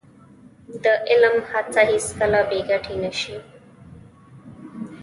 [0.83, 3.37] د علم هڅه هېڅکله بې ګټې نه ده.